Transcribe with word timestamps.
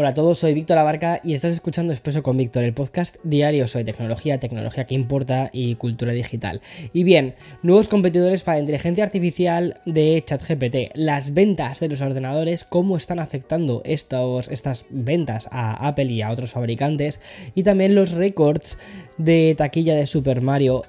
Hola 0.00 0.10
a 0.10 0.14
todos, 0.14 0.38
soy 0.38 0.54
Víctor 0.54 0.78
Abarca 0.78 1.20
y 1.24 1.32
estás 1.32 1.50
escuchando 1.50 1.92
Expreso 1.92 2.22
con 2.22 2.36
Víctor, 2.36 2.62
el 2.62 2.72
podcast 2.72 3.16
diario 3.24 3.66
sobre 3.66 3.84
tecnología, 3.84 4.38
tecnología 4.38 4.86
que 4.86 4.94
importa 4.94 5.50
y 5.52 5.74
cultura 5.74 6.12
digital. 6.12 6.60
Y 6.92 7.02
bien, 7.02 7.34
nuevos 7.64 7.88
competidores 7.88 8.44
para 8.44 8.58
la 8.58 8.60
inteligencia 8.60 9.02
artificial 9.02 9.80
de 9.86 10.22
ChatGPT, 10.24 10.94
las 10.94 11.34
ventas 11.34 11.80
de 11.80 11.88
los 11.88 12.00
ordenadores, 12.00 12.64
cómo 12.64 12.96
están 12.96 13.18
afectando 13.18 13.82
estos, 13.84 14.46
estas 14.46 14.86
ventas 14.88 15.48
a 15.50 15.88
Apple 15.88 16.12
y 16.12 16.22
a 16.22 16.30
otros 16.30 16.52
fabricantes, 16.52 17.20
y 17.56 17.64
también 17.64 17.96
los 17.96 18.12
récords 18.12 18.78
de 19.16 19.56
taquilla 19.58 19.96
de 19.96 20.06
Super 20.06 20.42
Mario. 20.42 20.84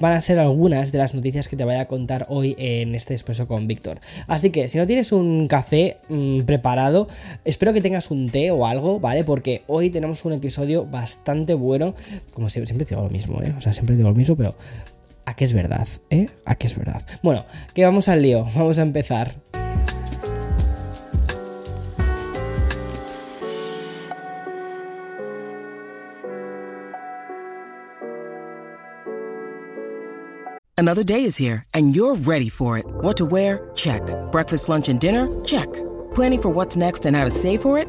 van 0.00 0.14
a 0.14 0.22
ser 0.22 0.38
algunas 0.38 0.90
de 0.90 0.96
las 0.96 1.14
noticias 1.14 1.48
que 1.48 1.56
te 1.56 1.64
voy 1.64 1.74
a 1.74 1.86
contar 1.86 2.24
hoy 2.30 2.56
en 2.56 2.94
este 2.94 3.12
Expreso 3.12 3.46
con 3.46 3.66
Víctor. 3.66 4.00
Así 4.26 4.48
que 4.48 4.68
si 4.68 4.78
no 4.78 4.86
tienes 4.86 5.12
un 5.12 5.44
café 5.48 5.98
mmm, 6.08 6.44
preparado, 6.44 7.08
espero 7.44 7.74
que 7.74 7.82
tengas 7.82 8.10
un 8.10 8.30
té 8.30 8.37
o 8.50 8.66
algo, 8.66 9.00
¿vale? 9.00 9.24
Porque 9.24 9.62
hoy 9.66 9.90
tenemos 9.90 10.24
un 10.24 10.32
episodio 10.32 10.86
bastante 10.86 11.54
bueno. 11.54 11.94
Como 12.32 12.48
siempre, 12.48 12.68
siempre 12.68 12.86
digo 12.88 13.02
lo 13.02 13.10
mismo, 13.10 13.42
¿eh? 13.42 13.54
O 13.56 13.60
sea, 13.60 13.72
siempre 13.72 13.96
digo 13.96 14.08
lo 14.08 14.14
mismo, 14.14 14.36
pero 14.36 14.54
¿a 15.24 15.34
qué 15.34 15.44
es 15.44 15.52
verdad? 15.52 15.86
¿Eh? 16.10 16.28
¿A 16.44 16.54
qué 16.54 16.66
es 16.66 16.76
verdad? 16.76 17.02
Bueno, 17.22 17.44
que 17.74 17.84
vamos 17.84 18.08
al 18.08 18.22
lío, 18.22 18.46
vamos 18.54 18.78
a 18.78 18.82
empezar. 18.82 19.34
Another 30.78 31.02
day 31.02 31.24
is 31.24 31.36
here, 31.36 31.64
and 31.74 31.96
you're 31.96 32.14
ready 32.14 32.48
for 32.48 32.78
it. 32.78 32.86
What 32.86 33.16
to 33.16 33.24
wear? 33.24 33.68
Check. 33.74 34.00
Breakfast, 34.30 34.68
lunch, 34.68 34.88
and 34.88 35.00
dinner? 35.00 35.26
Check. 35.44 35.66
Planning 36.14 36.40
for 36.40 36.50
what's 36.50 36.76
next 36.76 37.04
and 37.04 37.16
how 37.16 37.24
to 37.24 37.32
save 37.32 37.62
for 37.62 37.80
it? 37.80 37.88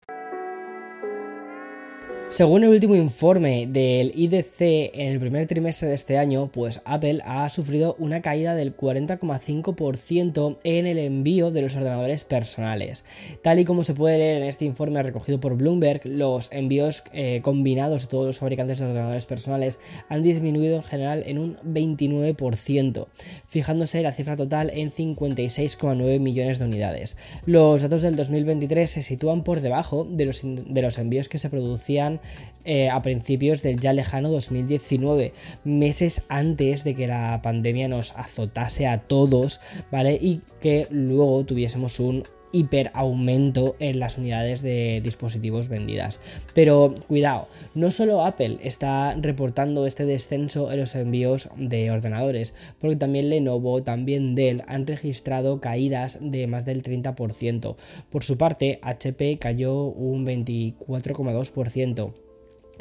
Según 2.31 2.63
el 2.63 2.69
último 2.69 2.95
informe 2.95 3.67
del 3.67 4.13
IDC 4.15 4.61
en 4.93 5.11
el 5.11 5.19
primer 5.19 5.47
trimestre 5.47 5.89
de 5.89 5.95
este 5.95 6.17
año, 6.17 6.47
pues 6.47 6.81
Apple 6.85 7.19
ha 7.25 7.49
sufrido 7.49 7.97
una 7.99 8.21
caída 8.21 8.55
del 8.55 8.73
40,5% 8.73 10.57
en 10.63 10.87
el 10.87 10.97
envío 10.97 11.51
de 11.51 11.61
los 11.61 11.75
ordenadores 11.75 12.23
personales. 12.23 13.03
Tal 13.43 13.59
y 13.59 13.65
como 13.65 13.83
se 13.83 13.95
puede 13.95 14.17
leer 14.17 14.41
en 14.41 14.47
este 14.47 14.63
informe 14.63 15.03
recogido 15.03 15.41
por 15.41 15.57
Bloomberg, 15.57 16.05
los 16.05 16.49
envíos 16.53 17.03
eh, 17.11 17.41
combinados 17.43 18.03
de 18.03 18.07
todos 18.07 18.27
los 18.27 18.39
fabricantes 18.39 18.79
de 18.79 18.85
ordenadores 18.85 19.25
personales 19.25 19.81
han 20.07 20.23
disminuido 20.23 20.77
en 20.77 20.83
general 20.83 21.23
en 21.27 21.37
un 21.37 21.57
29%, 21.57 23.07
fijándose 23.45 24.01
la 24.01 24.13
cifra 24.13 24.37
total 24.37 24.69
en 24.73 24.93
56,9 24.93 26.19
millones 26.21 26.59
de 26.59 26.65
unidades. 26.65 27.17
Los 27.45 27.81
datos 27.81 28.03
del 28.03 28.15
2023 28.15 28.89
se 28.89 29.01
sitúan 29.01 29.43
por 29.43 29.59
debajo 29.59 30.07
de 30.09 30.27
los, 30.27 30.43
de 30.45 30.81
los 30.81 30.97
envíos 30.97 31.27
que 31.27 31.37
se 31.37 31.49
producían 31.49 32.20
eh, 32.63 32.89
a 32.89 33.01
principios 33.01 33.63
del 33.63 33.79
ya 33.79 33.93
lejano 33.93 34.29
2019, 34.29 35.33
meses 35.63 36.23
antes 36.29 36.83
de 36.83 36.93
que 36.93 37.07
la 37.07 37.41
pandemia 37.41 37.87
nos 37.87 38.15
azotase 38.15 38.85
a 38.87 38.99
todos, 38.99 39.61
¿vale? 39.91 40.19
Y 40.21 40.41
que 40.61 40.87
luego 40.91 41.43
tuviésemos 41.43 41.99
un 41.99 42.23
hiper 42.51 42.91
aumento 42.93 43.75
en 43.79 43.99
las 43.99 44.17
unidades 44.17 44.61
de 44.61 45.01
dispositivos 45.03 45.67
vendidas. 45.67 46.19
Pero 46.53 46.93
cuidado, 47.07 47.47
no 47.73 47.91
solo 47.91 48.25
Apple 48.25 48.59
está 48.63 49.15
reportando 49.15 49.85
este 49.85 50.05
descenso 50.05 50.71
en 50.71 50.79
los 50.79 50.95
envíos 50.95 51.49
de 51.57 51.91
ordenadores, 51.91 52.53
porque 52.79 52.95
también 52.95 53.29
Lenovo, 53.29 53.83
también 53.83 54.35
Dell 54.35 54.63
han 54.67 54.87
registrado 54.87 55.59
caídas 55.59 56.19
de 56.21 56.47
más 56.47 56.65
del 56.65 56.83
30%. 56.83 57.75
Por 58.09 58.23
su 58.23 58.37
parte, 58.37 58.79
HP 58.81 59.37
cayó 59.37 59.83
un 59.83 60.25
24,2%. 60.25 62.30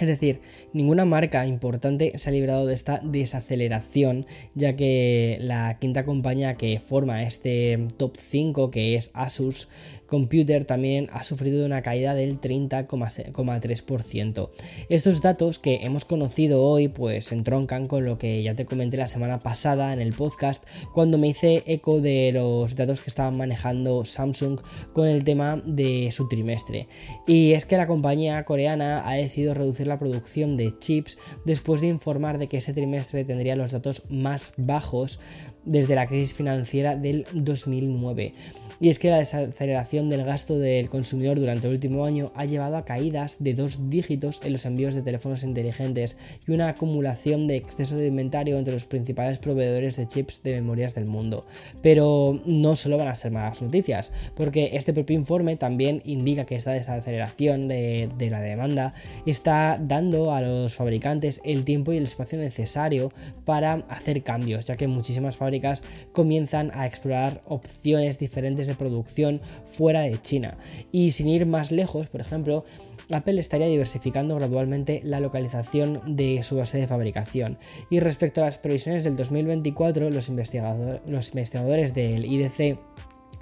Es 0.00 0.08
decir, 0.08 0.40
ninguna 0.72 1.04
marca 1.04 1.46
importante 1.46 2.12
se 2.16 2.30
ha 2.30 2.32
librado 2.32 2.64
de 2.64 2.72
esta 2.72 3.02
desaceleración, 3.04 4.24
ya 4.54 4.74
que 4.74 5.36
la 5.42 5.78
quinta 5.78 6.06
compañía 6.06 6.54
que 6.54 6.80
forma 6.80 7.22
este 7.22 7.86
top 7.98 8.16
5, 8.16 8.70
que 8.70 8.96
es 8.96 9.10
Asus, 9.12 9.68
Computer 10.06 10.64
también 10.64 11.08
ha 11.12 11.22
sufrido 11.22 11.64
una 11.64 11.82
caída 11.82 12.14
del 12.14 12.40
30,3%. 12.40 14.50
Estos 14.88 15.22
datos 15.22 15.58
que 15.58 15.80
hemos 15.82 16.04
conocido 16.04 16.64
hoy 16.64 16.88
pues 16.88 17.30
entroncan 17.30 17.86
con 17.86 18.04
lo 18.04 18.18
que 18.18 18.42
ya 18.42 18.56
te 18.56 18.64
comenté 18.64 18.96
la 18.96 19.06
semana 19.06 19.40
pasada 19.40 19.92
en 19.92 20.00
el 20.00 20.14
podcast 20.14 20.64
cuando 20.94 21.16
me 21.16 21.28
hice 21.28 21.62
eco 21.66 22.00
de 22.00 22.32
los 22.32 22.74
datos 22.74 23.00
que 23.00 23.10
estaban 23.10 23.36
manejando 23.36 24.04
Samsung 24.04 24.60
con 24.92 25.06
el 25.06 25.22
tema 25.22 25.62
de 25.64 26.08
su 26.10 26.26
trimestre. 26.26 26.88
Y 27.26 27.52
es 27.52 27.64
que 27.64 27.76
la 27.76 27.86
compañía 27.86 28.44
coreana 28.44 29.08
ha 29.08 29.14
decidido 29.14 29.54
reducir 29.54 29.89
la 29.90 29.98
producción 29.98 30.56
de 30.56 30.78
chips 30.78 31.18
después 31.44 31.82
de 31.82 31.88
informar 31.88 32.38
de 32.38 32.48
que 32.48 32.56
ese 32.56 32.72
trimestre 32.72 33.24
tendría 33.24 33.56
los 33.56 33.72
datos 33.72 34.02
más 34.08 34.54
bajos 34.56 35.20
desde 35.64 35.94
la 35.94 36.06
crisis 36.06 36.32
financiera 36.32 36.96
del 36.96 37.26
2009 37.34 38.34
y 38.80 38.88
es 38.88 38.98
que 38.98 39.10
la 39.10 39.18
desaceleración 39.18 40.08
del 40.08 40.24
gasto 40.24 40.58
del 40.58 40.88
consumidor 40.88 41.38
durante 41.38 41.66
el 41.66 41.74
último 41.74 42.06
año 42.06 42.32
ha 42.34 42.46
llevado 42.46 42.78
a 42.78 42.86
caídas 42.86 43.36
de 43.38 43.52
dos 43.52 43.90
dígitos 43.90 44.40
en 44.42 44.54
los 44.54 44.64
envíos 44.64 44.94
de 44.94 45.02
teléfonos 45.02 45.44
inteligentes 45.44 46.16
y 46.48 46.52
una 46.52 46.68
acumulación 46.68 47.46
de 47.46 47.56
exceso 47.56 47.96
de 47.96 48.06
inventario 48.06 48.56
entre 48.56 48.72
los 48.72 48.86
principales 48.86 49.38
proveedores 49.38 49.96
de 49.96 50.08
chips 50.08 50.42
de 50.42 50.54
memorias 50.54 50.94
del 50.94 51.04
mundo. 51.04 51.44
Pero 51.82 52.40
no 52.46 52.74
solo 52.74 52.96
van 52.96 53.08
a 53.08 53.14
ser 53.14 53.32
malas 53.32 53.60
noticias, 53.60 54.12
porque 54.34 54.70
este 54.72 54.94
propio 54.94 55.18
informe 55.18 55.56
también 55.56 56.00
indica 56.06 56.46
que 56.46 56.56
esta 56.56 56.72
desaceleración 56.72 57.68
de, 57.68 58.08
la 58.30 58.40
demanda 58.40 58.94
está 59.26 59.78
dando 59.78 60.32
a 60.32 60.40
los 60.40 60.74
fabricantes 60.74 61.42
el 61.44 61.66
tiempo 61.66 61.92
y 61.92 61.98
el 61.98 62.04
espacio 62.04 62.38
necesario 62.38 63.12
para 63.44 63.84
hacer 63.88 64.22
cambios, 64.22 64.66
ya 64.66 64.76
que 64.76 64.86
muchísimas 64.86 65.36
fábricas 65.36 65.82
comienzan 66.12 66.70
a 66.72 66.86
explorar 66.86 67.42
opciones 67.44 68.18
diferentes 68.18 68.69
producción 68.74 69.40
fuera 69.70 70.02
de 70.02 70.20
China. 70.20 70.58
Y 70.92 71.12
sin 71.12 71.28
ir 71.28 71.46
más 71.46 71.70
lejos, 71.70 72.08
por 72.08 72.20
ejemplo, 72.20 72.64
Apple 73.12 73.40
estaría 73.40 73.66
diversificando 73.66 74.36
gradualmente 74.36 75.00
la 75.04 75.20
localización 75.20 76.16
de 76.16 76.42
su 76.42 76.56
base 76.56 76.78
de 76.78 76.86
fabricación. 76.86 77.58
Y 77.90 78.00
respecto 78.00 78.42
a 78.42 78.46
las 78.46 78.58
previsiones 78.58 79.04
del 79.04 79.16
2024, 79.16 80.10
los, 80.10 80.28
los 80.28 81.28
investigadores 81.28 81.94
del 81.94 82.24
IDC 82.24 82.78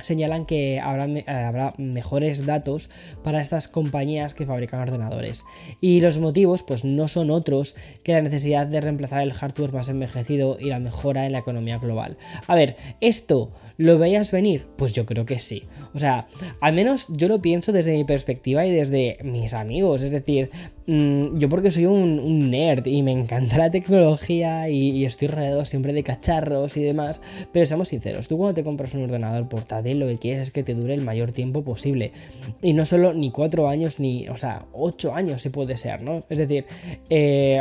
señalan 0.00 0.46
que 0.46 0.80
habrá, 0.80 1.06
eh, 1.06 1.24
habrá, 1.26 1.74
mejores 1.78 2.46
datos 2.46 2.90
para 3.22 3.40
estas 3.40 3.68
compañías 3.68 4.34
que 4.34 4.46
fabrican 4.46 4.80
ordenadores. 4.80 5.44
Y 5.80 6.00
los 6.00 6.18
motivos 6.18 6.62
pues 6.62 6.84
no 6.84 7.08
son 7.08 7.30
otros 7.30 7.76
que 8.02 8.12
la 8.12 8.22
necesidad 8.22 8.66
de 8.66 8.80
reemplazar 8.80 9.22
el 9.22 9.32
hardware 9.32 9.72
más 9.72 9.88
envejecido 9.88 10.58
y 10.60 10.66
la 10.66 10.78
mejora 10.78 11.26
en 11.26 11.32
la 11.32 11.38
economía 11.38 11.78
global. 11.78 12.16
A 12.46 12.54
ver, 12.54 12.76
esto 13.00 13.52
¿Lo 13.78 13.96
veías 13.96 14.32
venir? 14.32 14.66
Pues 14.76 14.92
yo 14.92 15.06
creo 15.06 15.24
que 15.24 15.38
sí. 15.38 15.62
O 15.94 16.00
sea, 16.00 16.26
al 16.60 16.74
menos 16.74 17.06
yo 17.10 17.28
lo 17.28 17.40
pienso 17.40 17.70
desde 17.70 17.96
mi 17.96 18.02
perspectiva 18.02 18.66
y 18.66 18.72
desde 18.72 19.18
mis 19.22 19.54
amigos. 19.54 20.02
Es 20.02 20.10
decir, 20.10 20.50
mm, 20.88 21.38
yo 21.38 21.48
porque 21.48 21.70
soy 21.70 21.86
un, 21.86 22.50
nerd 22.50 22.86
y 22.86 23.04
me 23.04 23.12
encanta 23.12 23.56
la 23.56 23.70
tecnología 23.70 24.68
y, 24.68 24.90
y, 24.90 25.04
estoy 25.04 25.28
rodeado 25.28 25.64
siempre 25.64 25.92
de 25.92 26.02
cacharros 26.02 26.76
y 26.76 26.82
demás. 26.82 27.22
Pero 27.52 27.66
seamos 27.66 27.86
sinceros, 27.86 28.26
tú 28.26 28.36
cuando 28.36 28.54
te 28.54 28.64
compras 28.64 28.94
un 28.94 29.04
ordenador 29.04 29.48
portátil, 29.48 29.87
lo 29.94 30.06
que 30.06 30.18
quieres 30.18 30.42
es 30.42 30.50
que 30.50 30.62
te 30.62 30.74
dure 30.74 30.94
el 30.94 31.02
mayor 31.02 31.32
tiempo 31.32 31.62
posible. 31.62 32.12
Y 32.62 32.72
no 32.72 32.84
solo 32.84 33.14
ni 33.14 33.30
cuatro 33.30 33.68
años, 33.68 34.00
ni, 34.00 34.28
o 34.28 34.36
sea, 34.36 34.66
ocho 34.72 35.14
años 35.14 35.42
si 35.42 35.50
puede 35.50 35.76
ser, 35.76 36.02
¿no? 36.02 36.24
Es 36.28 36.38
decir, 36.38 36.66
eh, 37.10 37.60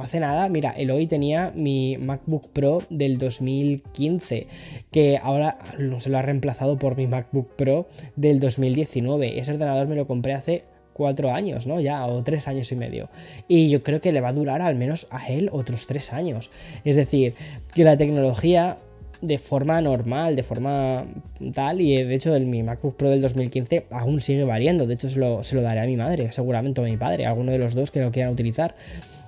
hace 0.00 0.20
nada, 0.20 0.48
mira, 0.48 0.70
el 0.70 0.90
hoy 0.90 1.06
tenía 1.06 1.52
mi 1.54 1.96
MacBook 1.98 2.48
Pro 2.52 2.82
del 2.90 3.18
2015, 3.18 4.46
que 4.90 5.18
ahora 5.22 5.58
se 5.98 6.10
lo 6.10 6.18
ha 6.18 6.22
reemplazado 6.22 6.78
por 6.78 6.96
mi 6.96 7.06
MacBook 7.06 7.54
Pro 7.56 7.88
del 8.16 8.40
2019. 8.40 9.38
Ese 9.38 9.52
ordenador 9.52 9.86
me 9.88 9.96
lo 9.96 10.06
compré 10.06 10.34
hace 10.34 10.64
cuatro 10.98 11.32
años, 11.32 11.66
¿no? 11.66 11.80
Ya, 11.80 12.04
o 12.06 12.22
tres 12.24 12.48
años 12.48 12.70
y 12.72 12.76
medio. 12.76 13.08
Y 13.46 13.70
yo 13.70 13.82
creo 13.84 14.00
que 14.00 14.12
le 14.12 14.20
va 14.20 14.28
a 14.28 14.32
durar 14.32 14.60
al 14.60 14.74
menos 14.74 15.06
a 15.10 15.28
él 15.28 15.48
otros 15.52 15.86
tres 15.86 16.12
años. 16.12 16.50
Es 16.84 16.96
decir, 16.96 17.34
que 17.72 17.84
la 17.84 17.96
tecnología 17.96 18.78
de 19.20 19.38
forma 19.38 19.80
normal, 19.80 20.36
de 20.36 20.42
forma 20.42 21.06
tal, 21.54 21.80
y 21.80 22.02
de 22.02 22.14
hecho 22.14 22.34
el, 22.34 22.46
mi 22.46 22.62
MacBook 22.62 22.96
Pro 22.96 23.10
del 23.10 23.22
2015 23.22 23.86
aún 23.90 24.20
sigue 24.20 24.44
variando, 24.44 24.86
de 24.86 24.94
hecho 24.94 25.08
se 25.08 25.18
lo, 25.18 25.42
se 25.42 25.56
lo 25.56 25.62
daré 25.62 25.80
a 25.80 25.86
mi 25.86 25.96
madre, 25.96 26.32
seguramente 26.32 26.80
a 26.80 26.84
mi 26.84 26.96
padre, 26.96 27.26
a 27.26 27.30
alguno 27.30 27.52
de 27.52 27.58
los 27.58 27.74
dos 27.74 27.90
que 27.90 28.00
lo 28.00 28.10
quieran 28.10 28.32
utilizar. 28.32 28.74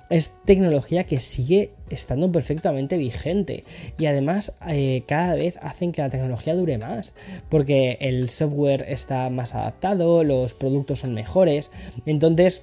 Es 0.09 0.33
tecnología 0.43 1.05
que 1.05 1.21
sigue 1.21 1.71
estando 1.89 2.29
perfectamente 2.29 2.97
vigente 2.97 3.63
y 3.97 4.07
además 4.07 4.53
eh, 4.67 5.03
cada 5.07 5.35
vez 5.35 5.57
hacen 5.61 5.93
que 5.93 6.01
la 6.01 6.09
tecnología 6.09 6.53
dure 6.53 6.77
más 6.77 7.13
porque 7.47 7.97
el 8.01 8.29
software 8.29 8.85
está 8.89 9.29
más 9.29 9.55
adaptado, 9.55 10.25
los 10.25 10.53
productos 10.53 10.99
son 10.99 11.13
mejores, 11.13 11.71
entonces 12.05 12.61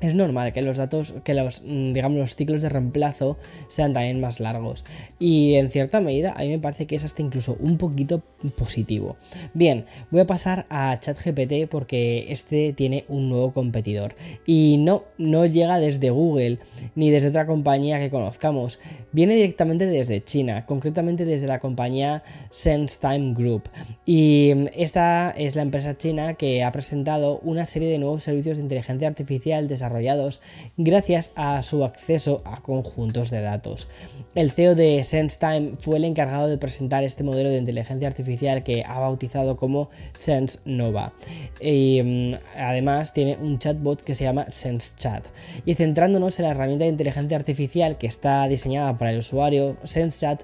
es 0.00 0.14
normal 0.14 0.52
que 0.52 0.62
los 0.62 0.76
datos, 0.76 1.14
que 1.24 1.34
los, 1.34 1.62
mm, 1.64 1.92
digamos, 1.92 2.18
los 2.18 2.36
ciclos 2.36 2.62
de 2.62 2.68
reemplazo 2.68 3.38
sean 3.68 3.92
también 3.92 4.20
más 4.20 4.40
largos. 4.40 4.84
Y 5.18 5.54
en 5.54 5.70
cierta 5.70 6.00
medida, 6.00 6.32
a 6.36 6.40
mí 6.40 6.48
me 6.48 6.58
parece 6.58 6.86
que 6.86 6.96
es 6.96 7.04
hasta 7.04 7.22
incluso 7.22 7.56
un 7.60 7.78
poquito 7.78 8.22
positivo. 8.56 9.16
Bien, 9.54 9.86
voy 10.10 10.20
a 10.20 10.26
pasar 10.26 10.66
a 10.68 10.98
ChatGPT 11.00 11.68
porque 11.70 12.26
este 12.30 12.72
tiene 12.74 13.04
un 13.08 13.28
nuevo 13.28 13.52
competidor. 13.52 14.14
Y 14.44 14.76
no, 14.78 15.04
no 15.18 15.46
llega 15.46 15.78
desde 15.78 16.10
Google 16.10 16.58
ni 16.94 17.10
desde 17.10 17.28
otra 17.28 17.46
compañía 17.46 17.98
que 17.98 18.10
conozcamos. 18.10 18.78
Viene 19.12 19.34
directamente 19.34 19.86
desde 19.86 20.22
China, 20.22 20.66
concretamente 20.66 21.24
desde 21.24 21.46
la 21.46 21.58
compañía 21.58 22.22
SenseTime 22.50 23.34
Group. 23.34 23.70
Y 24.04 24.52
mm, 24.54 24.66
esta 24.74 25.30
es 25.30 25.56
la 25.56 25.62
empresa 25.62 25.96
china 25.96 26.34
que 26.34 26.62
ha 26.62 26.72
presentado 26.72 27.38
una 27.40 27.64
serie 27.64 27.88
de 27.88 27.98
nuevos 27.98 28.22
servicios 28.22 28.58
de 28.58 28.62
inteligencia 28.62 29.08
artificial 29.08 29.68
desarrollados 29.68 29.85
desarrollados 29.86 30.40
gracias 30.76 31.32
a 31.36 31.62
su 31.62 31.84
acceso 31.84 32.42
a 32.44 32.60
conjuntos 32.60 33.30
de 33.30 33.40
datos. 33.40 33.88
El 34.34 34.50
CEO 34.50 34.74
de 34.74 35.02
SenseTime 35.02 35.72
fue 35.78 35.96
el 35.96 36.04
encargado 36.04 36.48
de 36.48 36.58
presentar 36.58 37.04
este 37.04 37.22
modelo 37.22 37.48
de 37.48 37.58
inteligencia 37.58 38.08
artificial 38.08 38.62
que 38.62 38.84
ha 38.84 38.98
bautizado 38.98 39.56
como 39.56 39.88
SenseNova. 40.18 41.12
Y 41.60 42.02
mm, 42.02 42.34
además 42.58 43.12
tiene 43.14 43.36
un 43.40 43.58
chatbot 43.58 44.02
que 44.02 44.14
se 44.14 44.24
llama 44.24 44.46
SenseChat. 44.50 45.24
Y 45.64 45.74
centrándonos 45.74 46.38
en 46.38 46.46
la 46.46 46.50
herramienta 46.50 46.84
de 46.84 46.90
inteligencia 46.90 47.36
artificial 47.36 47.96
que 47.96 48.06
está 48.06 48.46
diseñada 48.48 48.98
para 48.98 49.12
el 49.12 49.18
usuario, 49.18 49.76
SenseChat 49.84 50.42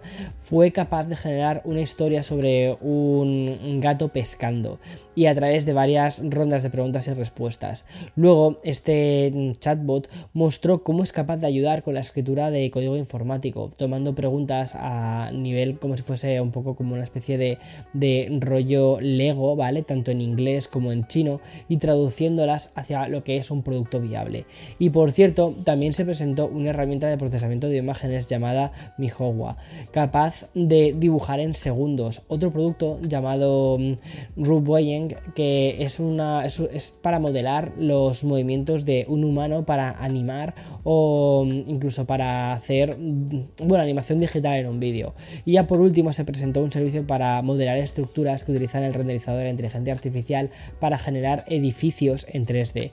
fue 0.52 0.70
capaz 0.70 1.04
de 1.04 1.16
generar 1.16 1.62
una 1.64 1.80
historia 1.80 2.22
sobre 2.22 2.76
un 2.82 3.80
gato 3.80 4.08
pescando 4.08 4.78
y 5.14 5.24
a 5.24 5.34
través 5.34 5.64
de 5.64 5.72
varias 5.72 6.20
rondas 6.22 6.62
de 6.62 6.68
preguntas 6.68 7.08
y 7.08 7.14
respuestas. 7.14 7.86
Luego, 8.16 8.58
este 8.62 9.54
chatbot 9.60 10.10
mostró 10.34 10.82
cómo 10.82 11.04
es 11.04 11.12
capaz 11.12 11.38
de 11.38 11.46
ayudar 11.46 11.82
con 11.82 11.94
la 11.94 12.00
escritura 12.00 12.50
de 12.50 12.70
código 12.70 12.98
informático, 12.98 13.70
tomando 13.74 14.14
preguntas 14.14 14.74
a 14.76 15.30
nivel 15.32 15.78
como 15.78 15.96
si 15.96 16.02
fuese 16.02 16.38
un 16.42 16.50
poco 16.50 16.76
como 16.76 16.92
una 16.96 17.04
especie 17.04 17.38
de, 17.38 17.56
de 17.94 18.28
rollo 18.38 18.98
Lego, 19.00 19.56
¿vale? 19.56 19.82
Tanto 19.82 20.10
en 20.10 20.20
inglés 20.20 20.68
como 20.68 20.92
en 20.92 21.06
chino 21.06 21.40
y 21.70 21.78
traduciéndolas 21.78 22.72
hacia 22.74 23.08
lo 23.08 23.24
que 23.24 23.38
es 23.38 23.50
un 23.50 23.62
producto 23.62 24.00
viable. 24.00 24.44
Y 24.78 24.90
por 24.90 25.12
cierto, 25.12 25.54
también 25.64 25.94
se 25.94 26.04
presentó 26.04 26.46
una 26.46 26.70
herramienta 26.70 27.08
de 27.08 27.16
procesamiento 27.16 27.68
de 27.68 27.78
imágenes 27.78 28.26
llamada 28.26 28.72
Mihowa, 28.98 29.56
capaz 29.92 30.41
de 30.54 30.94
dibujar 30.96 31.40
en 31.40 31.54
segundos. 31.54 32.22
Otro 32.28 32.52
producto 32.52 32.98
llamado 33.02 33.78
mm, 33.78 33.94
Rubwaying 34.36 35.14
que 35.34 35.82
es, 35.82 36.00
una, 36.00 36.44
es 36.44 36.94
para 37.02 37.18
modelar 37.18 37.72
los 37.78 38.24
movimientos 38.24 38.84
de 38.84 39.04
un 39.08 39.24
humano 39.24 39.64
para 39.64 39.90
animar 40.02 40.54
o 40.84 41.44
mm, 41.46 41.70
incluso 41.70 42.06
para 42.06 42.52
hacer 42.52 42.96
mm, 42.98 43.66
bueno, 43.66 43.82
animación 43.82 44.18
digital 44.18 44.56
en 44.56 44.66
un 44.66 44.80
vídeo. 44.80 45.14
Y 45.44 45.52
ya 45.52 45.66
por 45.66 45.80
último 45.80 46.12
se 46.12 46.24
presentó 46.24 46.60
un 46.60 46.72
servicio 46.72 47.06
para 47.06 47.42
modelar 47.42 47.78
estructuras 47.78 48.44
que 48.44 48.52
utilizan 48.52 48.82
el 48.82 48.94
renderizador 48.94 49.38
de 49.38 49.44
la 49.44 49.50
inteligencia 49.50 49.92
artificial 49.92 50.50
para 50.80 50.98
generar 50.98 51.44
edificios 51.48 52.26
en 52.30 52.46
3D. 52.46 52.90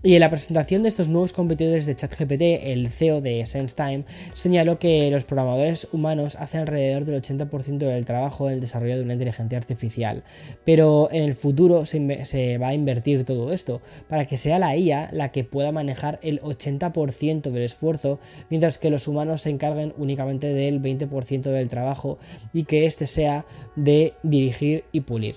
Y 0.00 0.14
en 0.14 0.20
la 0.20 0.30
presentación 0.30 0.84
de 0.84 0.90
estos 0.90 1.08
nuevos 1.08 1.32
competidores 1.32 1.84
de 1.84 1.96
ChatGPT, 1.96 2.42
el 2.62 2.88
CEO 2.88 3.20
de 3.20 3.44
SenseTime 3.44 4.04
señaló 4.32 4.78
que 4.78 5.10
los 5.10 5.24
programadores 5.24 5.88
humanos 5.90 6.36
hacen 6.36 6.60
alrededor 6.60 7.04
del 7.04 7.20
80% 7.20 7.78
del 7.78 8.04
trabajo 8.04 8.46
en 8.46 8.54
el 8.54 8.60
desarrollo 8.60 8.96
de 8.96 9.02
una 9.02 9.14
inteligencia 9.14 9.58
artificial. 9.58 10.22
Pero 10.64 11.08
en 11.10 11.24
el 11.24 11.34
futuro 11.34 11.84
se, 11.84 12.24
se, 12.26 12.58
va 12.58 12.68
a 12.68 12.74
invertir 12.74 13.24
todo 13.24 13.52
esto 13.52 13.80
para 14.08 14.26
que 14.26 14.36
sea 14.36 14.60
la 14.60 14.76
IA 14.76 15.08
la 15.10 15.32
que 15.32 15.42
pueda 15.42 15.72
manejar 15.72 16.20
el 16.22 16.40
80% 16.42 17.50
del 17.50 17.62
esfuerzo, 17.64 18.20
mientras 18.50 18.78
que 18.78 18.90
los 18.90 19.08
humanos 19.08 19.42
se 19.42 19.50
encarguen 19.50 19.94
únicamente 19.98 20.54
del 20.54 20.80
20% 20.80 21.42
del 21.42 21.68
trabajo 21.68 22.18
y 22.52 22.64
que 22.64 22.86
este 22.86 23.08
sea 23.08 23.46
de 23.74 24.14
dirigir 24.22 24.84
y 24.92 25.00
pulir. 25.00 25.36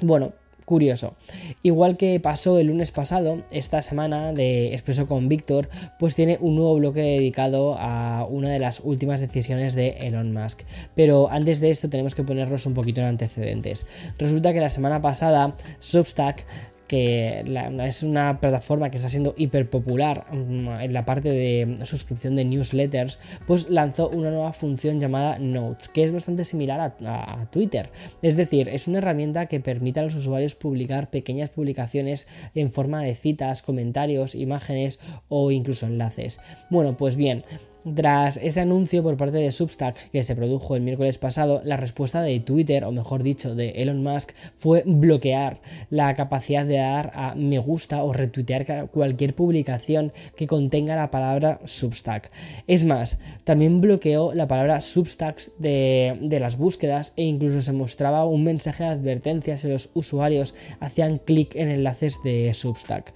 Bueno, 0.00 0.32
curioso. 0.72 1.16
Igual 1.62 1.98
que 1.98 2.18
pasó 2.18 2.58
el 2.58 2.68
lunes 2.68 2.92
pasado, 2.92 3.42
esta 3.50 3.82
semana 3.82 4.32
de 4.32 4.72
Expreso 4.72 5.06
con 5.06 5.28
Víctor, 5.28 5.68
pues 5.98 6.14
tiene 6.14 6.38
un 6.40 6.56
nuevo 6.56 6.74
bloque 6.76 7.02
dedicado 7.02 7.76
a 7.78 8.24
una 8.26 8.48
de 8.48 8.58
las 8.58 8.80
últimas 8.80 9.20
decisiones 9.20 9.74
de 9.74 9.90
Elon 10.00 10.32
Musk. 10.32 10.62
Pero 10.94 11.30
antes 11.30 11.60
de 11.60 11.68
esto 11.68 11.90
tenemos 11.90 12.14
que 12.14 12.22
ponernos 12.22 12.64
un 12.64 12.72
poquito 12.72 13.02
en 13.02 13.08
antecedentes. 13.08 13.84
Resulta 14.16 14.54
que 14.54 14.60
la 14.60 14.70
semana 14.70 15.02
pasada 15.02 15.54
Substack 15.78 16.46
que 16.92 17.42
es 17.86 18.02
una 18.02 18.38
plataforma 18.38 18.90
que 18.90 18.98
está 18.98 19.08
siendo 19.08 19.32
hiper 19.38 19.70
popular 19.70 20.26
mm, 20.30 20.68
en 20.68 20.92
la 20.92 21.06
parte 21.06 21.30
de 21.30 21.86
suscripción 21.86 22.36
de 22.36 22.44
newsletters, 22.44 23.18
pues 23.46 23.70
lanzó 23.70 24.10
una 24.10 24.30
nueva 24.30 24.52
función 24.52 25.00
llamada 25.00 25.38
Notes, 25.38 25.88
que 25.88 26.04
es 26.04 26.12
bastante 26.12 26.44
similar 26.44 26.94
a, 27.02 27.48
Twitter. 27.50 27.88
Es 28.20 28.36
decir, 28.36 28.68
es 28.68 28.88
una 28.88 28.98
herramienta 28.98 29.46
que 29.46 29.58
permite 29.58 30.00
a 30.00 30.02
los 30.02 30.14
usuarios 30.14 30.54
publicar 30.54 31.08
pequeñas 31.08 31.48
publicaciones 31.48 32.26
en 32.54 32.70
forma 32.70 33.02
de 33.02 33.14
citas, 33.14 33.62
comentarios, 33.62 34.34
imágenes 34.34 35.00
o 35.30 35.50
incluso 35.50 35.86
enlaces. 35.86 36.42
Bueno, 36.68 36.98
pues 36.98 37.16
bien, 37.16 37.46
tras 37.94 38.36
ese 38.36 38.60
anuncio 38.60 39.02
por 39.02 39.16
parte 39.16 39.38
de 39.38 39.52
Substack 39.52 40.10
que 40.10 40.22
se 40.22 40.36
produjo 40.36 40.76
el 40.76 40.82
miércoles 40.82 41.18
pasado, 41.18 41.60
la 41.64 41.76
respuesta 41.76 42.22
de 42.22 42.40
Twitter, 42.40 42.84
o 42.84 42.92
mejor 42.92 43.22
dicho, 43.22 43.54
de 43.54 43.70
Elon 43.70 44.02
Musk, 44.02 44.32
fue 44.56 44.82
bloquear 44.86 45.60
la 45.90 46.14
capacidad 46.14 46.64
de 46.64 46.76
dar 46.76 47.12
a 47.14 47.34
me 47.34 47.58
gusta 47.58 48.02
o 48.02 48.12
retuitear 48.12 48.88
cualquier 48.88 49.34
publicación 49.34 50.12
que 50.36 50.46
contenga 50.46 50.96
la 50.96 51.10
palabra 51.10 51.60
Substack. 51.64 52.30
Es 52.66 52.84
más, 52.84 53.20
también 53.44 53.80
bloqueó 53.80 54.32
la 54.34 54.48
palabra 54.48 54.80
Substack 54.80 55.56
de, 55.58 56.18
de 56.20 56.40
las 56.40 56.56
búsquedas 56.56 57.12
e 57.16 57.24
incluso 57.24 57.60
se 57.60 57.72
mostraba 57.72 58.24
un 58.24 58.44
mensaje 58.44 58.84
de 58.84 58.90
advertencia 58.90 59.56
si 59.56 59.68
los 59.68 59.90
usuarios 59.94 60.54
hacían 60.80 61.16
clic 61.16 61.54
en 61.56 61.68
enlaces 61.68 62.22
de 62.22 62.52
Substack. 62.54 63.12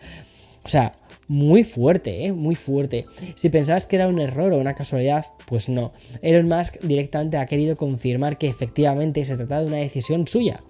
O 0.65 0.69
sea, 0.69 0.95
muy 1.29 1.65
fuerte, 1.65 2.27
¿eh? 2.27 2.33
muy 2.33 2.55
fuerte. 2.55 3.07
Si 3.35 3.49
pensabas 3.49 3.87
que 3.87 3.97
era 3.97 4.09
un 4.09 4.19
error 4.19 4.53
o 4.53 4.59
una 4.59 4.75
casualidad, 4.75 5.27
pues 5.47 5.69
no. 5.69 5.93
Elon 6.23 6.49
Musk 6.49 6.81
directamente 6.83 7.37
ha 7.39 7.47
querido 7.47 7.77
confirmar 7.77 8.39
que 8.39 8.49
efectivamente 8.49 9.25
se 9.25 9.37
trata 9.37 9.61
de 9.61 9.67
una 9.67 9.79
decisión 9.79 10.27
suya. 10.27 10.63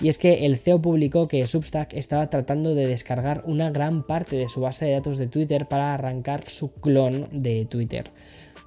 Y 0.00 0.08
es 0.08 0.18
que 0.18 0.46
el 0.46 0.56
CEO 0.56 0.80
publicó 0.80 1.28
que 1.28 1.46
Substack 1.46 1.94
estaba 1.94 2.30
tratando 2.30 2.74
de 2.74 2.86
descargar 2.86 3.42
una 3.46 3.70
gran 3.70 4.02
parte 4.02 4.36
de 4.36 4.48
su 4.48 4.60
base 4.60 4.86
de 4.86 4.92
datos 4.92 5.18
de 5.18 5.26
Twitter 5.26 5.66
para 5.66 5.94
arrancar 5.94 6.48
su 6.48 6.72
clon 6.74 7.28
de 7.32 7.66
Twitter. 7.66 8.10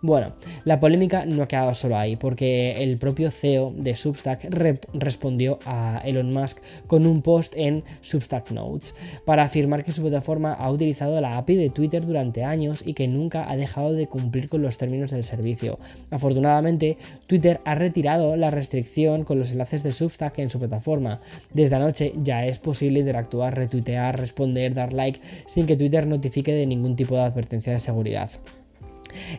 Bueno, 0.03 0.33
la 0.63 0.79
polémica 0.79 1.25
no 1.25 1.41
ha 1.41 1.47
quedado 1.47 1.73
solo 1.73 1.97
ahí, 1.97 2.17
porque 2.17 2.83
el 2.83 2.99
propio 2.99 3.31
CEO 3.31 3.73
de 3.75 3.95
Substack 3.95 4.47
respondió 4.93 5.57
a 5.65 5.99
Elon 6.05 6.31
Musk 6.31 6.59
con 6.85 7.07
un 7.07 7.23
post 7.23 7.55
en 7.57 7.83
Substack 8.01 8.51
Notes 8.51 8.93
para 9.25 9.43
afirmar 9.43 9.83
que 9.83 9.93
su 9.93 10.03
plataforma 10.03 10.53
ha 10.53 10.69
utilizado 10.69 11.19
la 11.19 11.39
API 11.39 11.55
de 11.55 11.69
Twitter 11.71 12.05
durante 12.05 12.43
años 12.43 12.83
y 12.85 12.93
que 12.93 13.07
nunca 13.07 13.49
ha 13.49 13.57
dejado 13.57 13.93
de 13.93 14.05
cumplir 14.05 14.49
con 14.49 14.61
los 14.61 14.77
términos 14.77 15.09
del 15.09 15.23
servicio. 15.23 15.79
Afortunadamente, 16.11 16.99
Twitter 17.25 17.59
ha 17.65 17.73
retirado 17.73 18.35
la 18.35 18.51
restricción 18.51 19.23
con 19.23 19.39
los 19.39 19.51
enlaces 19.51 19.81
de 19.81 19.93
Substack 19.93 20.37
en 20.37 20.51
su 20.51 20.59
plataforma. 20.59 21.21
Desde 21.53 21.75
anoche 21.75 22.13
ya 22.21 22.45
es 22.45 22.59
posible 22.59 22.99
interactuar, 22.99 23.55
retuitear, 23.55 24.19
responder, 24.19 24.75
dar 24.75 24.93
like 24.93 25.21
sin 25.47 25.65
que 25.65 25.75
Twitter 25.75 26.05
notifique 26.05 26.53
de 26.53 26.67
ningún 26.67 26.95
tipo 26.95 27.15
de 27.15 27.21
advertencia 27.21 27.73
de 27.73 27.79
seguridad. 27.79 28.29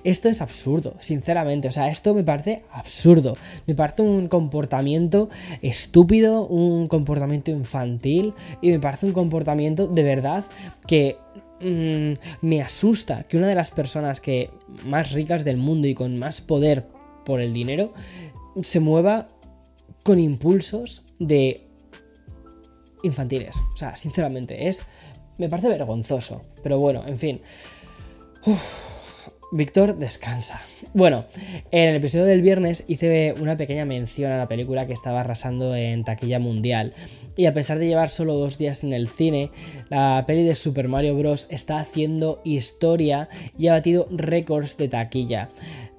Esto 0.05 0.29
es 0.29 0.41
absurdo, 0.41 0.95
sinceramente. 0.99 1.69
O 1.69 1.73
sea, 1.73 1.91
esto 1.91 2.15
me 2.15 2.23
parece 2.23 2.63
absurdo. 2.71 3.37
Me 3.67 3.75
parece 3.75 4.03
un 4.03 4.29
comportamiento 4.29 5.29
estúpido, 5.63 6.47
un 6.47 6.87
comportamiento 6.87 7.51
infantil 7.51 8.35
y 8.61 8.71
me 8.71 8.81
parece 8.81 9.07
un 9.07 9.13
comportamiento 9.13 9.87
de 9.87 10.03
verdad 10.03 10.45
que 10.87 11.17
mm, 11.61 12.47
me 12.47 12.63
asusta 12.63 13.25
que 13.25 13.37
una 13.37 13.49
de 13.49 13.55
las 13.55 13.71
personas 13.71 14.21
que 14.21 14.51
más 14.85 15.13
ricas 15.13 15.45
del 15.45 15.57
mundo 15.57 15.89
y 15.89 15.95
con 15.95 16.19
más 16.19 16.41
poder 16.41 16.87
por 17.25 17.41
el 17.41 17.53
dinero 17.53 17.93
se 18.63 18.81
mueva 18.81 19.29
con 20.03 20.19
impulsos 20.19 21.03
de 21.19 21.69
infantiles. 23.03 23.57
O 23.75 23.77
sea, 23.77 23.97
sinceramente, 23.97 24.69
es. 24.69 24.83
Me 25.37 25.49
parece 25.49 25.69
vergonzoso. 25.69 26.43
Pero 26.63 26.79
bueno, 26.79 27.05
en 27.07 27.19
fin. 27.19 27.41
Víctor 29.51 29.97
descansa. 29.97 30.61
Bueno, 30.93 31.25
en 31.71 31.89
el 31.89 31.97
episodio 31.97 32.27
del 32.27 32.43
viernes 32.43 32.85
hice 32.87 33.35
una 33.41 33.57
pequeña 33.57 33.87
mención 33.87 34.31
a 34.31 34.37
la 34.37 34.47
película 34.47 34.87
que 34.87 34.93
estaba 34.93 35.21
arrasando 35.21 35.75
en 35.75 36.05
taquilla 36.05 36.39
mundial. 36.39 36.93
Y 37.35 37.47
a 37.47 37.55
pesar 37.55 37.79
de 37.79 37.87
llevar 37.87 38.11
solo 38.11 38.35
dos 38.35 38.59
días 38.59 38.85
en 38.85 38.93
el 38.93 39.09
cine, 39.09 39.51
la 39.89 40.25
peli 40.27 40.45
de 40.45 40.55
Super 40.55 40.89
Mario 40.89 41.17
Bros. 41.17 41.47
está 41.51 41.79
haciendo 41.79 42.43
historia 42.45 43.31
y 43.57 43.69
ha 43.69 43.73
batido 43.73 44.07
récords 44.11 44.77
de 44.77 44.89
taquilla. 44.89 45.49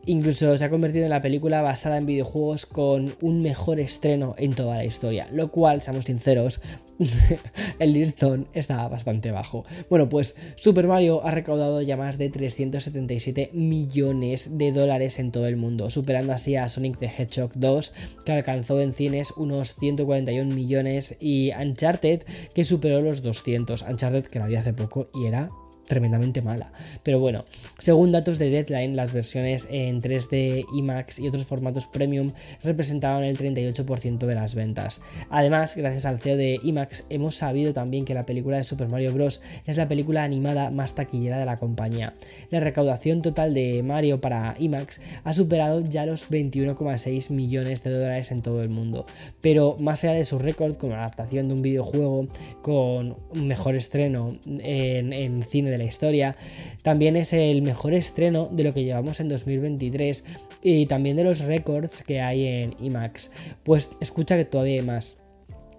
Incluso 0.06 0.58
se 0.58 0.65
ha 0.65 0.70
convertido 0.70 1.03
en 1.06 1.12
la 1.12 1.22
película 1.22 1.62
basada 1.62 1.98
en 1.98 2.06
videojuegos 2.06 2.65
con 2.65 3.15
un 3.22 3.41
mejor 3.41 3.79
estreno 3.79 4.34
en 4.38 4.53
toda 4.56 4.77
la 4.77 4.86
historia, 4.86 5.27
lo 5.32 5.51
cual, 5.51 5.82
seamos 5.82 6.06
sinceros, 6.06 6.62
el 7.79 7.94
listón 7.94 8.48
está 8.53 8.88
bastante 8.88 9.32
bajo. 9.32 9.63
Bueno, 9.89 10.10
pues 10.10 10.36
Super 10.56 10.88
Mario 10.88 11.25
ha 11.25 11.32
recaudado 11.32 11.82
ya 11.82 11.98
más 11.98 12.18
de 12.18 12.29
377 12.29 13.51
millones 13.53 14.58
de 14.58 14.72
dólares 14.72 15.20
en 15.20 15.32
todo 15.32 15.48
el 15.48 15.58
mundo, 15.58 15.89
superando 15.89 16.34
así 16.34 16.56
a 16.56 16.68
Sonic 16.68 16.98
the 16.98 17.08
Hedgehog 17.08 17.51
2, 17.56 17.94
que 18.25 18.32
alcanzó 18.32 18.79
en 18.82 18.94
cines 18.94 19.32
unos 19.38 19.75
141 19.75 20.53
millones, 20.53 21.18
y 21.20 21.51
Uncharted, 21.51 22.24
que 22.53 22.63
superó 22.63 23.01
los 23.01 23.22
200. 23.22 23.84
Uncharted, 23.84 24.25
que 24.25 24.39
la 24.39 24.48
vi 24.48 24.56
hace 24.56 24.74
poco 24.74 25.10
y 25.13 25.25
era 25.25 25.50
tremendamente 25.89 26.41
mala. 26.41 26.72
Pero 27.03 27.19
bueno, 27.19 27.46
según 27.79 28.13
datos 28.13 28.38
de 28.38 28.50
Deadline, 28.50 28.96
las 28.96 29.12
versiones 29.12 29.67
en 29.72 30.01
3D, 30.01 30.65
IMAX 30.74 31.19
y 31.19 31.27
otros 31.27 31.46
formatos 31.46 31.88
premium 31.88 32.31
representaban 32.63 33.24
el 33.24 33.38
38% 33.38 34.19
de 34.19 34.36
las 34.36 34.55
ventas. 34.55 35.01
Además, 35.29 35.75
gracias 35.75 36.05
al 36.05 36.19
CEO 36.19 36.38
de 36.38 36.60
IMAX, 36.63 37.05
hemos 37.10 37.36
sabido 37.36 37.74
también 37.74 38.05
que 38.05 38.13
la 38.13 38.25
película 38.25 38.58
de 38.58 38.63
Super 38.63 38.88
Mario 38.88 39.13
Bros. 39.13 39.41
es 39.65 39.77
la 39.77 39.88
película 39.88 40.24
animada 40.24 40.69
más 40.69 40.93
taquillera 40.93 41.39
de 41.39 41.46
la 41.46 41.58
compañía. 41.58 42.13
La 42.51 42.60
recaudación 42.60 43.24
total 43.24 43.55
de 43.55 43.81
Mario 43.81 44.22
para 44.22 44.55
IMAX 44.60 45.01
ha 45.24 45.34
superado 45.34 45.81
ya 45.81 46.05
los 46.05 46.29
21,6 46.29 47.31
millones 47.31 47.84
de 47.84 47.89
dólares 47.89 48.31
en 48.31 48.43
todo 48.43 48.62
el 48.62 48.69
mundo. 48.69 49.08
Pero 49.41 49.75
más 49.79 50.03
allá 50.03 50.13
de 50.13 50.25
su 50.25 50.38
récord 50.38 50.75
como 50.75 50.93
adaptación 50.93 51.48
de 51.48 51.55
un 51.55 51.63
videojuego 51.63 52.27
con 52.62 53.17
mejor 53.34 53.75
estreno 53.75 54.38
en, 54.46 55.13
en 55.13 55.41
cine 55.41 55.72
de 55.72 55.78
la 55.79 55.86
historia. 55.86 56.36
También 56.83 57.15
es 57.15 57.33
el 57.33 57.62
mejor 57.62 57.93
estreno 57.93 58.50
de 58.51 58.63
lo 58.63 58.74
que 58.74 58.83
llevamos 58.83 59.19
en 59.19 59.29
2023 59.29 60.24
y 60.62 60.86
también 60.86 61.17
de 61.17 61.24
los 61.24 61.39
récords 61.39 62.03
que 62.03 62.21
hay 62.21 62.45
en 62.45 62.75
IMAX. 62.79 63.31
Pues 63.63 63.89
escucha 64.00 64.38
que 64.38 64.45
todavía 64.45 64.75
hay 64.75 64.86
más. 64.86 65.17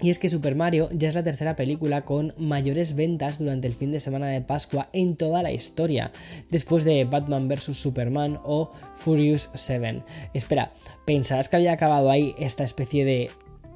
Y 0.03 0.09
es 0.09 0.19
que 0.19 0.31
Super 0.31 0.55
Mario 0.55 0.89
ya 0.93 1.09
es 1.09 1.15
la 1.15 1.23
tercera 1.23 1.57
película 1.57 2.07
con 2.07 2.33
mayores 2.39 2.95
ventas 2.95 3.39
durante 3.39 3.67
el 3.67 3.75
fin 3.75 3.93
de 3.93 4.01
semana 4.01 4.29
de 4.29 4.41
Pascua 4.41 4.89
en 4.93 5.15
toda 5.15 5.43
la 5.43 5.53
historia, 5.53 6.11
después 6.51 6.85
de 6.85 7.05
Batman 7.05 7.49
vs. 7.49 7.77
Superman 7.77 8.39
o 8.43 8.73
Furious 8.95 9.51
7. 9.53 10.03
Espera, 10.33 10.73
¿pensabas 11.05 11.51
que 11.51 11.57
había 11.57 11.73
acabado 11.73 12.11
ahí 12.11 12.35
esta 12.39 12.65
especie 12.65 13.05
de 13.05 13.31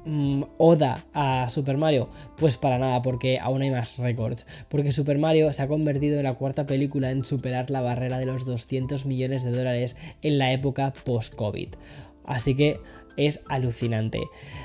Mm, 0.05 0.43
oda 0.59 1.05
a 1.13 1.49
Super 1.49 1.77
Mario? 1.77 2.09
Pues 2.37 2.57
para 2.57 2.77
nada, 2.77 3.01
porque 3.01 3.39
aún 3.39 3.63
hay 3.63 3.71
más 3.71 3.97
récords. 3.97 4.45
Porque 4.69 4.91
Super 4.91 5.17
Mario 5.17 5.51
se 5.51 5.63
ha 5.63 5.67
convertido 5.67 6.17
en 6.17 6.23
la 6.23 6.35
cuarta 6.35 6.67
película 6.67 7.09
en 7.09 7.23
superar 7.23 7.71
la 7.71 7.81
barrera 7.81 8.19
de 8.19 8.27
los 8.27 8.45
200 8.45 9.05
millones 9.05 9.43
de 9.43 9.51
dólares 9.51 9.97
en 10.21 10.37
la 10.37 10.51
época 10.51 10.93
post-COVID. 11.03 11.69
Así 12.23 12.55
que 12.55 12.79
es 13.17 13.43
alucinante. 13.49 14.21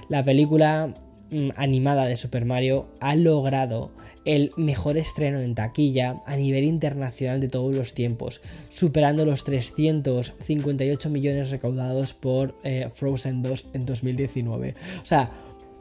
La 0.08 0.24
película 0.24 0.94
mm, 1.30 1.50
animada 1.56 2.04
de 2.04 2.16
Super 2.16 2.44
Mario 2.44 2.88
ha 3.00 3.14
logrado 3.14 3.92
el 4.24 4.52
mejor 4.56 4.96
estreno 4.96 5.40
en 5.40 5.54
taquilla 5.54 6.20
a 6.26 6.36
nivel 6.36 6.64
internacional 6.64 7.40
de 7.40 7.48
todos 7.48 7.74
los 7.74 7.94
tiempos, 7.94 8.40
superando 8.68 9.24
los 9.24 9.44
358 9.44 11.10
millones 11.10 11.50
recaudados 11.50 12.14
por 12.14 12.54
eh, 12.64 12.88
Frozen 12.92 13.42
2 13.42 13.66
en 13.74 13.86
2019. 13.86 14.74
O 15.02 15.06
sea, 15.06 15.30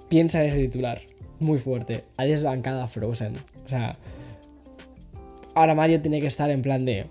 piensa 0.08 0.42
en 0.42 0.50
ese 0.50 0.60
titular, 0.60 1.02
muy 1.40 1.60
fuerte, 1.60 2.06
ha 2.18 2.26
desbancado 2.26 2.82
a 2.82 2.88
Frozen. 2.88 3.38
O 3.66 3.70
sea, 3.70 3.98
ahora 5.54 5.76
Mario 5.76 6.02
tiene 6.02 6.22
que 6.22 6.28
estar 6.28 6.50
en 6.50 6.62
plan 6.62 6.86
de 6.86 7.08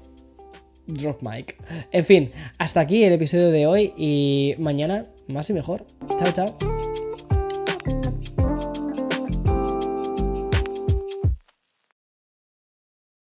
drop 0.87 1.23
mic. 1.23 1.57
En 1.93 2.05
fin, 2.05 2.33
hasta 2.59 2.81
aquí 2.81 3.05
el 3.05 3.13
episodio 3.13 3.51
de 3.51 3.67
hoy 3.67 3.93
y 3.97 4.55
mañana 4.59 5.07
más 5.27 5.49
y 5.51 5.53
mejor. 5.53 5.87
Chao, 6.17 6.33
chao. 6.33 6.78